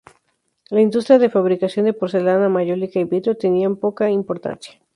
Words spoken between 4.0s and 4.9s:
importancia.